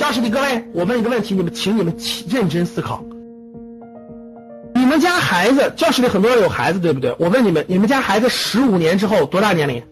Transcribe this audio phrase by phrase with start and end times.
[0.00, 1.94] 教室里各位，我问一个问题，你们请你们
[2.26, 3.04] 认真思考。
[4.74, 7.14] 你们家孩子，教室里很多人有孩子，对不对？
[7.18, 9.82] 我问你们，你们家孩子十五年之后多大年龄？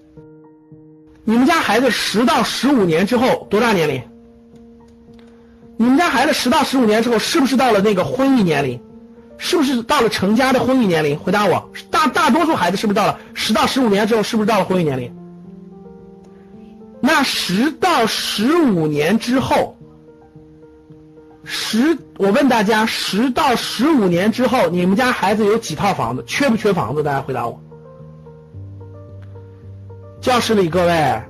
[1.25, 4.03] 你们家孩子十到十五年之后多大年龄？
[5.77, 8.81] 你们家孩子十到十五年之后是不是到了那个婚育年龄？
[9.37, 11.19] 是不是到了成家的婚育年龄？
[11.19, 15.15] 回答我，大大多数孩子是不是到了十到十五年之后是不是到了婚育年龄？
[16.99, 19.75] 那十到十五年之后。
[21.51, 26.23] 十，我问大家，十到十五年之后，你们家孩子有几套房子？
[26.27, 27.03] 缺不缺房子？
[27.03, 27.59] 大家回答我。
[30.21, 31.23] 教室里各位，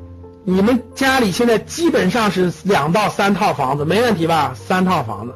[0.44, 4.54] 你们家里现在基本上是两到三套房子，没问题吧？
[4.56, 5.34] 三套房子，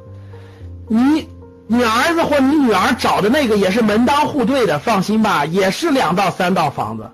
[0.88, 1.28] 你
[1.68, 7.08] 你儿子或你女儿找的那个也是门当户对的，放心吧，也是两到三套房子。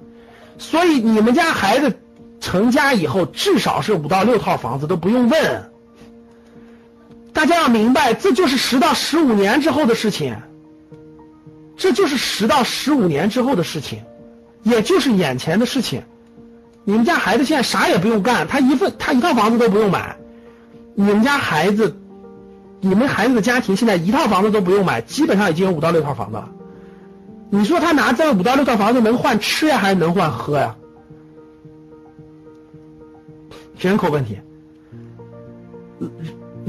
[0.57, 1.95] 所以你们家孩子
[2.41, 5.71] 成家以后，至少是五到六套房子，都不用问。
[7.39, 10.37] 大家要明白，这就是十到十五年之后的事情，
[11.77, 14.03] 这就是十到十五年之后的事情，
[14.65, 16.03] 也就是眼前的事情。
[16.83, 20.17] 你们家孩子现在啥也不用干，他一份他一套房子都不用买。
[20.97, 21.97] 你们家孩子，
[22.81, 26.51] 你们孩子的家庭现在一套房子都不用买，基本上已经有五到六套房子了。
[27.51, 30.75] 你说他拿这五到六套房子能换吃呀，还是能换喝呀？
[33.79, 34.37] 人口问题。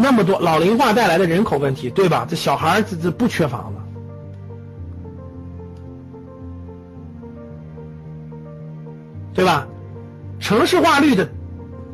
[0.02, 2.26] 那么多老龄化带来的人口问题，对吧？
[2.30, 3.82] 这小孩这这不缺房子，
[9.34, 9.68] 对吧？
[10.40, 11.30] 城市化率的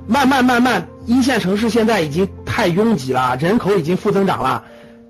[0.06, 4.64] 慢慢慢慢，一线城市现在已经太拥挤了，人口已经负增长了。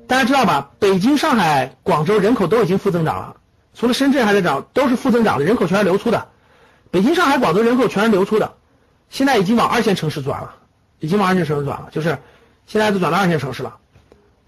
[0.07, 0.71] 大家知道吧？
[0.79, 3.35] 北京、上海、广州人口都已经负增长了，
[3.73, 6.29] 除了深圳还在涨，都是负增长的，人口全是流出的。
[6.91, 8.53] 北京、上海、广州人口全是流出的，
[9.09, 10.55] 现在已经往二线城市转了，
[10.99, 12.17] 已经往二线城市转了，就是。
[12.67, 13.77] 现在都转到二线城市了，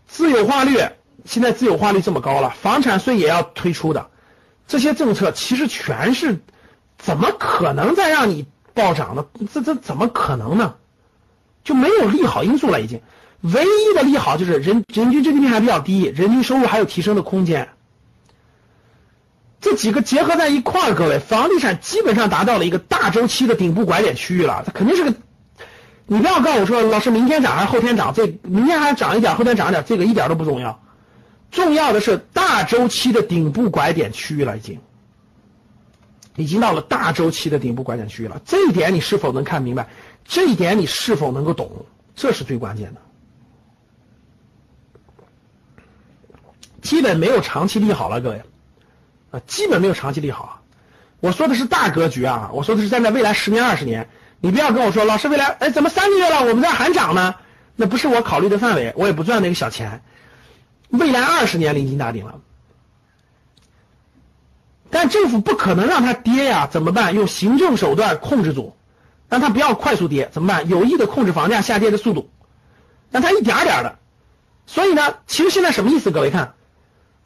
[0.08, 0.80] 自有化率
[1.26, 4.10] 现在自有化率这么高了，房产税也要推出的，
[4.68, 6.40] 这些政策其实全是
[6.98, 9.26] 怎么可能再让你暴涨呢？
[9.54, 10.76] 这这怎么可能呢？
[11.64, 13.02] 就没有利好因素了，已经
[13.42, 17.70] 唯一的利好就是人人均 GDP 还比较低，人均收入还有提升的空间。
[19.60, 25.14] 这几个结合在一块儿，各位，房地产基本上达到了一个大周期的顶部拐点区域了，它肯定是个。
[26.10, 28.14] 你不要告诉我说，老师明天涨还是后天涨？
[28.14, 30.82] 这明天还涨一点，后天涨一点，这个一点都不重要。
[31.52, 34.80] 重要的是大周期的顶部拐点区域了，已经，
[36.38, 38.42] 已经到了大周期的顶部拐点区域了。
[38.46, 39.88] 这一点你是否能看明白？
[40.24, 41.86] 这一点你是否能够懂？
[42.16, 43.02] 这是最关键的。
[46.82, 48.42] 基本没有长期利好了，各位
[49.32, 50.57] 啊，基本没有长期利好。
[51.20, 54.10] 我说的是大格局啊，我说的是站在未来十年、二十年。
[54.40, 57.36] 你不要跟我说，老师未来，哎，怎么三个月了，我们这还涨呢？
[57.76, 60.04] 那不是我考虑的范围，我也不赚那个小钱。
[60.90, 62.40] 未来二十年临近大顶了，
[64.92, 67.16] 但政府不可能让它跌呀，怎么办？
[67.16, 68.78] 用行政手段控制住，
[69.28, 70.70] 让它不要快速跌，怎么办？
[70.70, 72.30] 有意的控制房价下跌的速度，
[73.10, 73.98] 让它一点点的。
[74.66, 76.12] 所以呢，其实现在什么意思？
[76.12, 76.54] 各位看，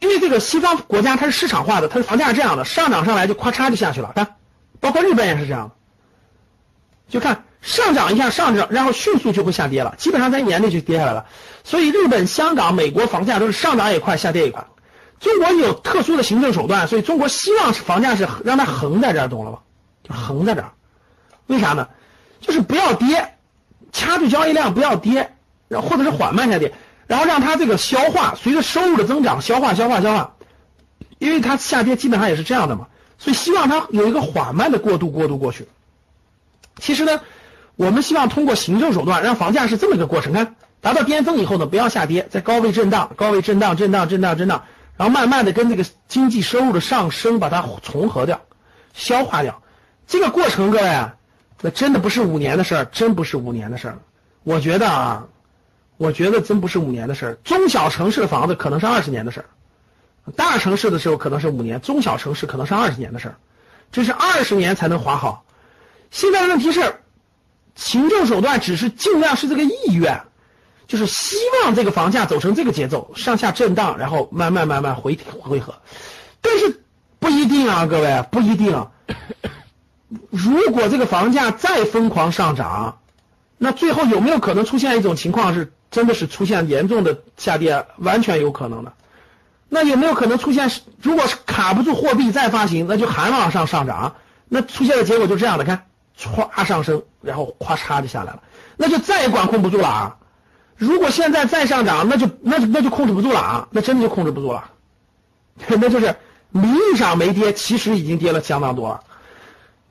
[0.02, 4.36] 因为这个西方国家它是市场化的，它的房价是这样的，上涨上来就咔嚓就下去了，看，
[4.80, 5.76] 包括日本也是这样的。
[7.08, 11.26] 就看上涨一下上涨，然后迅速就会下跌了，基本上在一年内就跌下来了。
[11.64, 14.66] 所以日本、香港、美国房价都是上涨也快，下跌也快。
[15.20, 19.60] 中国有特殊的行政手段，所以中国希望是房价是让它横在这儿，懂了吧？
[20.04, 20.72] 就横在这儿。
[21.46, 21.88] 为啥呢？
[22.40, 23.36] 就是不要跌，
[23.92, 25.36] 掐住交易量不要跌，
[25.68, 26.74] 然后或者是缓慢下跌，
[27.12, 30.34] 然后让它这个消化，随着收入的增长消化消化消化，
[31.20, 35.68] 因为它下跌基本上也是这样的嘛，所以希望它有一个缓慢的过渡过渡过去。
[36.78, 37.20] 其实呢，
[37.76, 44.64] 我们希望通过行政手段让房价是这么一个过程，看达到巅峰以后呢，不要下跌，在高位震荡，高位震荡，震荡，震荡，震荡，
[44.96, 48.40] 然后慢慢的跟这个经济收入的上升把它重合掉，
[48.94, 49.62] 消化掉。
[50.08, 51.16] 这个过程，各位啊，
[51.60, 54.00] 那真的不是五年的事儿，真不是五年的事儿。
[54.44, 55.26] 我觉得啊，
[56.02, 57.34] 我觉得真不是五年的事儿。
[57.44, 59.46] 中小城市的房子可能是二十年的事儿，
[60.36, 63.36] 大城市的时候可能是五年，中小城市可能是二十年的事儿，
[63.92, 65.46] 这是二十年才能划好。
[66.10, 66.96] 现在的问题是，
[67.76, 70.20] 行政手段只是尽量是这个意愿，
[70.88, 75.76] 就是希望这个房价走成这个节奏，上下震荡，然后慢慢慢慢回回合。
[76.42, 76.82] 但是
[77.20, 78.88] 不一定啊，各位不一定。
[80.32, 82.98] 如果这个房价再疯狂上涨，
[83.60, 87.86] 那最后有没有可能出现一种情况是，真的是出现严重的下跌？
[87.98, 88.94] 完全有可能的。
[89.70, 90.72] 那有没有可能出现，
[91.02, 94.16] 如果是卡不住货币再发行，那就还往上上涨？
[94.50, 95.84] 那出现的结果就这样的，看。
[96.20, 98.44] 唰上升，然后咵嚓就下来了，
[98.78, 100.18] 那就再也管控不住了啊！
[100.76, 104.70] 如果现在再上涨，那就那就那就控制不住了啊，那真的就控制不住了，
[105.68, 106.16] 那就是
[106.52, 109.02] 名义上没跌，其实已经跌了相当多了。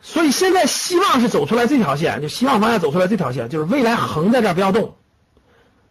[0.03, 4.95] 所以现在希望是走出来这条线，就希望方向走出来这条线，就是未来横在这儿不要动，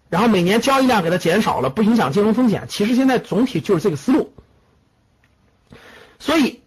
[0.10, 2.66] 然后每年交易量给它减少了，不影响金融风险。
[2.68, 4.34] 其实现在总体就是这个思路。
[6.18, 6.62] 所以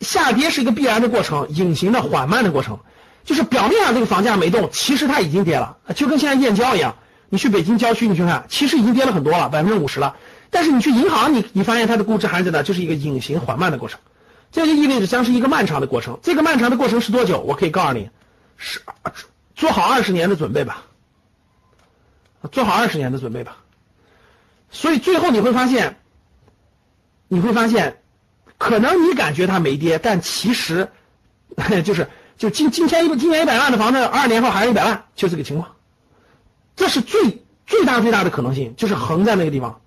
[0.00, 2.78] 下跌是一个必然的过程，隐形的缓慢的过程，
[3.24, 6.96] 就是表面上这个房价没动，其实它已经跌了，就跟现在燕郊一样，
[7.28, 10.16] 你去北京郊区你去看，其实已经跌了很多了，百分之五十了。
[10.50, 13.98] 但是你去银行，你你发现它的估值还在那，就是一个隐形缓慢的过程。
[14.50, 16.18] 这就意味着将是一个漫长的过程。
[16.22, 17.40] 这个漫长的过程是多久？
[17.40, 18.08] 我可以告诉你，
[18.56, 18.80] 是
[19.54, 20.84] 做好二十年的准备吧，
[22.52, 23.56] 做好二十年的准备吧。
[24.70, 25.98] 所以最后你会发现，
[27.28, 28.02] 你会发现，
[28.58, 30.88] 可能你感觉它没跌，但其实
[31.84, 35.74] 就是就今今天一今年一百万的房子，二年后还是一百万，就这个情况。
[36.76, 39.80] 这是最最大最大的可能性，就是横在那个地方。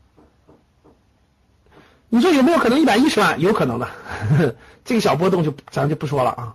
[2.09, 3.39] 你说有没有可能一百一十万？
[3.39, 3.87] 有可能的，
[4.83, 6.53] 这个小波动就咱就不说了啊。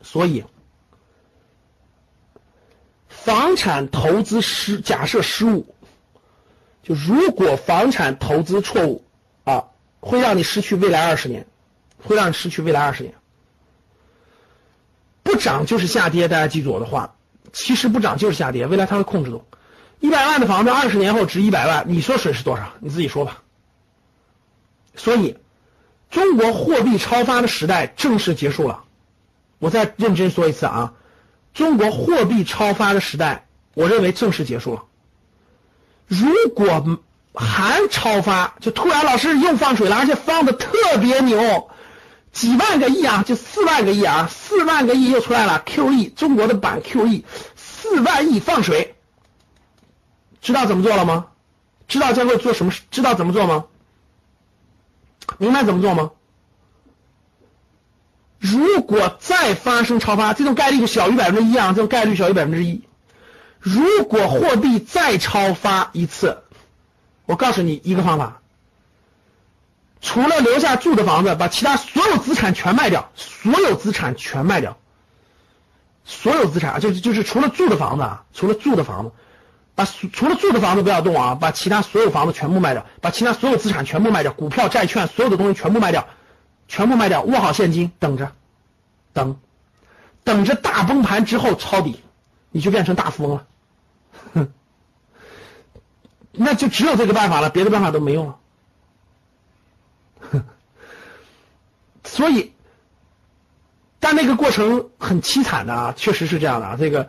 [0.00, 0.44] 所以，
[3.24, 5.74] 房产投资失假设失误，
[6.82, 9.04] 就如果房产投资错误
[9.44, 9.64] 啊，
[10.00, 11.46] 会让你失去未来二十年，
[12.02, 13.14] 会让你失去未来二十年。
[15.22, 17.16] 不涨就是下跌，大家记住我的话，
[17.52, 19.44] 其实不涨就是下跌，未来它会控制住。
[20.00, 22.72] 一百万的房子二十年后值一百万，你说损失多少？
[22.80, 23.42] 你自己说吧。
[24.94, 25.36] 所以，
[26.10, 28.84] 中国货币超发的时代正式结束了。
[29.58, 30.94] 我再认真说一次啊，
[31.58, 34.84] 中国货币超发的时代，我认为正式结束了。
[36.06, 37.00] 如果
[37.34, 41.68] 还超发，就突然老师又放水了，而且放的特别牛，
[42.30, 47.24] 几万个亿啊，就四万个亿啊，四万个亿又出来了，QE，中国的版 QE，
[47.56, 48.94] 四万亿放水，
[50.40, 51.26] 知道怎么做了吗？
[51.88, 52.72] 知道将会做什么？
[52.92, 53.64] 知道怎么做吗？
[55.38, 56.12] 明白怎么做吗？
[58.50, 62.82] 如果再发生超发，这种概率就小于百分之一啊，这种概率小于百分之一。
[63.58, 66.38] 如果货币再超发一次，
[67.26, 68.40] 我告诉你一个方法，
[70.00, 74.76] 除了留下住的房子，把其他所有资产全卖掉，所有资产全卖掉，
[76.04, 79.12] 所有资产就是就是除了住的房子啊，除了住的房子。
[79.74, 86.08] 把除了住的房子不要动啊，把其他所有房子全部卖掉，把其他所有资产全部卖掉，股票、债券所有的东西全部卖掉，
[86.66, 88.32] 全部卖掉，握好现金，等着，
[89.18, 89.40] 等，
[90.22, 92.00] 等着大崩盘之后抄底，
[92.50, 93.46] 你就变成大富翁了，
[94.34, 94.52] 哼，
[96.32, 98.38] 那就只有这个办法了，别的办法都没用了，
[100.30, 100.44] 哼，
[102.04, 102.52] 所以，
[103.98, 107.08] 但那个过程很凄惨的啊，确实是这样的啊，这个。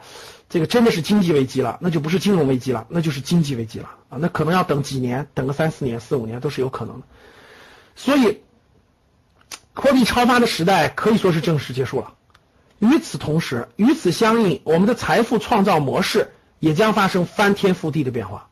[0.52, 4.18] 这个真的是经济危机了，那就不是金融危机了，那就是经济危机了啊！
[4.20, 7.06] 那可能要等几年，等个三四年、四五年都是有可能的。
[7.96, 8.42] 所以，
[9.80, 12.14] 货币超发的时代可以说是正式结束了。
[12.80, 18.50] 与此同时，与此相应，我们的财富创造模式也将发生翻天覆地的变化。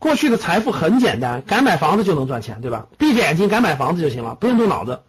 [0.00, 2.86] 过去的财富很简单，敢买房子就能赚钱，对吧？
[2.98, 5.02] 闭着眼睛敢买房子就行了，不用动脑子，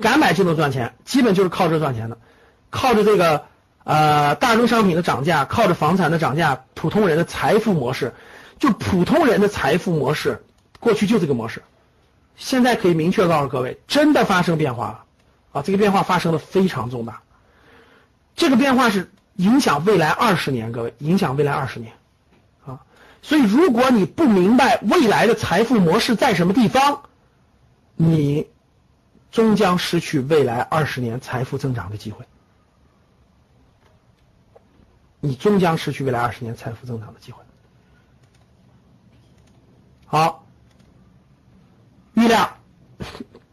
[0.00, 2.18] 敢买就能赚钱，基本就是靠这赚钱的，
[2.70, 3.44] 靠着这个。
[3.84, 8.14] 呃，大宗商品的涨价，靠着房产的涨价，普通人的财富模式，
[8.58, 10.42] 就普通人的财富模式，
[10.80, 11.62] 过去就这个模式，
[12.36, 15.04] 现在可以明确告诉各位，真的发生变化了
[15.52, 15.62] 啊！
[15.62, 17.22] 这个变化发生的非常重大，
[18.34, 21.92] 这个变化是影响未来二十年，各位影响未来二十年
[22.66, 22.80] 啊！
[23.22, 27.02] 所以如果你不明白未来的财富模式在什么地方，
[27.96, 28.48] 你
[29.30, 32.24] 终将失去未来二十年财富增长的机会。
[35.20, 37.42] 你终将失去未来二十年财富增长的机会。
[40.04, 40.43] 好，
[42.24, 42.56] 郁亮，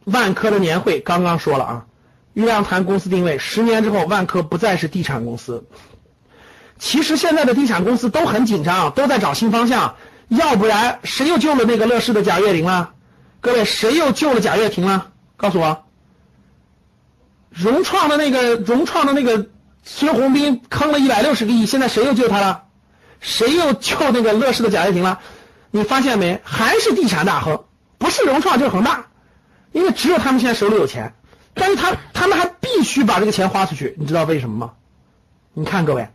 [0.06, 1.86] 万科的年会刚刚说了啊，
[2.34, 5.66] 郁亮谈公司定位，十年之后万科不再是地产公司。
[6.80, 9.96] 其实现在的地产公司都很紧张，都在找新方向，
[10.30, 12.94] 要不然谁又救了那个乐视的贾跃亭了？
[13.42, 15.12] 各位，谁又救了贾跃亭了？
[15.36, 15.84] 告诉我，
[17.50, 19.50] 融创的那个融创的那个。
[19.84, 22.66] 孙宏斌坑了一百六十个亿，现在谁又救他了？
[23.20, 25.18] 谁又救那个乐视的贾跃亭了？
[25.72, 26.40] 你发现没？
[26.44, 27.64] 还是地产大亨，
[28.12, 29.08] 是融创就是恒大，
[29.72, 31.16] 因为只有他们现在手里有钱，
[31.56, 34.74] 但是他他们还必须把这个钱花出去，你知道为什么吗？
[35.54, 36.10] 你看各位，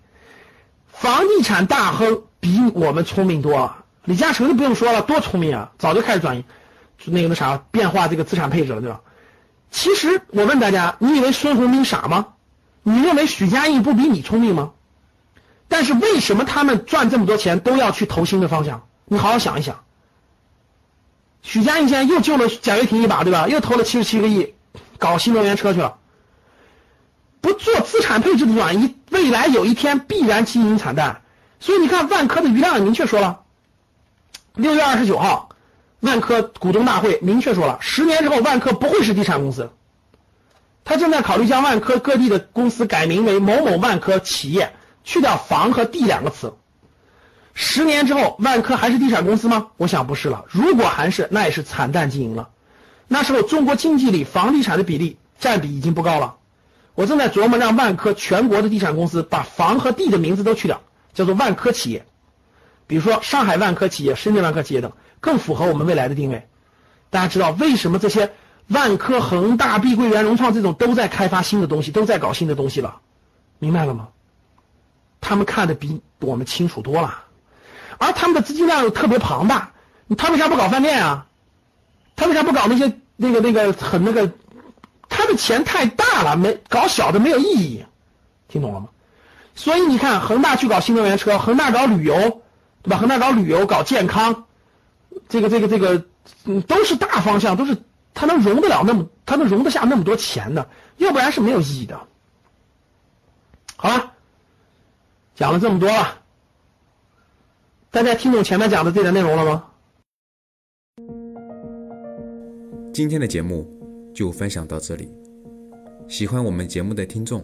[0.92, 6.44] 房地产大亨比我们聪明多了，李嘉诚就不用说了，多聪明啊，早就开始转移
[7.04, 9.00] 那个那啥变化这个资产配置了，对吧？
[9.70, 12.28] 其实我问大家，你以为孙宏斌傻吗？
[12.82, 14.70] 你认为许家印不比你聪明吗？
[15.68, 18.86] 但是为什么他们赚这么多钱都要去投新的方向？
[19.06, 19.84] 你好好想一想。
[21.46, 23.46] 许家印现在又救了贾跃亭一把，对吧？
[23.46, 24.52] 又投了七十七个亿，
[24.98, 25.96] 搞新能源车去了。
[27.40, 31.22] 不做资产配置的转移，未来有一天必然经营惨淡。
[31.60, 33.42] 所以你看，万科的余亮明确说了，
[34.56, 35.50] 六月二十九号，
[36.00, 39.70] 万科股东大会明确说了，十年之后万科不会是地产公司。
[40.84, 44.74] 他正在考虑将万科各地的公司改名为某某万科企业，
[45.04, 46.54] 去掉房和地两个词。
[47.58, 49.68] 十年之后，万科还是地产公司吗？
[49.78, 50.44] 我想不是了。
[50.50, 52.50] 如果还是，那也是惨淡经营了。
[53.08, 56.36] 那时候中国经济里房地产的比例占比已经不高了。
[56.94, 60.82] 我正在琢磨让万科全国的地产公司把房和地的名字都去掉，
[61.14, 62.04] 叫做万科企业。
[62.86, 66.46] 比如说上海万科企业、深圳万科企业等，更符合我们未来的定位。
[67.08, 68.32] 大家知道为什么这些？
[68.68, 73.00] 万科、恒大、碧桂园、融创这种都在开发新的东西，都在搞新的东西了，
[73.60, 74.08] 明白了吗？
[75.20, 77.22] 他们看的比我们清楚多了，
[77.98, 79.72] 而他们的资金量又特别庞大，
[80.16, 81.26] 他为啥不搞饭店啊？
[82.16, 84.32] 他为啥不搞那些那个那个很那个？
[85.08, 87.84] 他的钱太大了，没搞小的没有意义，
[88.48, 88.88] 听懂了吗？
[89.54, 92.42] 所以你看，恒大去搞新能源车，恒大搞旅游，
[92.82, 92.98] 对吧？
[92.98, 94.44] 恒大搞旅游、搞健康，
[95.28, 96.04] 这个这个这个，
[96.62, 97.76] 都是大方向，都是。
[98.18, 102.00] 他能容得了那么，他能容得下那么多钱的，要不然是没有意义的。
[103.76, 104.12] 好了，
[105.34, 106.18] 讲了这么多了，
[107.96, 109.64] 大家听懂前面讲的这点内容了吗？
[112.92, 113.66] 今天的节目
[114.14, 115.08] 就分享到这里，
[116.06, 117.42] 喜欢我们节目的听众，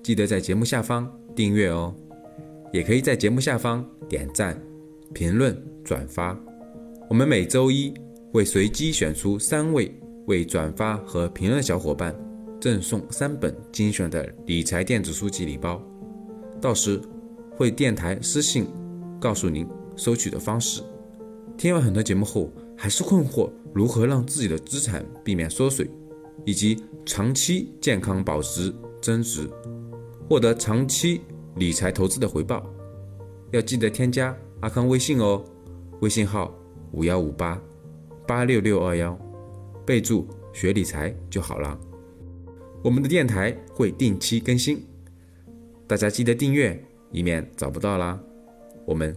[0.00, 1.92] 记得在节目下方订阅哦，
[2.72, 4.56] 也可以在节目下方点赞、
[5.12, 6.38] 评论、转发。
[7.10, 7.92] 我们每周一
[8.32, 9.92] 会随机选出三位。
[10.26, 12.14] 为转发和评论的小伙伴
[12.60, 15.82] 赠送三本精选的理财电子书籍礼包，
[16.60, 17.00] 到时
[17.56, 18.64] 会电台私信
[19.18, 19.66] 告诉您
[19.98, 20.82] 收取的方式。
[21.58, 25.90] 听完很多节目后，还是困惑如何让自己的资产避免缩水，
[26.46, 29.46] 以及长期健康保值增值，
[30.26, 31.20] 获得长期
[31.56, 32.64] 理财投资的回报？
[33.50, 35.44] 要记得添加阿康微信哦，
[36.00, 36.54] 微信号
[36.92, 37.60] 五幺五八
[38.26, 39.18] 八六六二幺。
[39.84, 41.78] 备注学理财就好了。
[42.84, 44.84] 我们的电台会定期更新，
[45.86, 46.78] 大家记得订阅，
[47.10, 48.20] 以免找不到啦。
[48.84, 49.16] 我们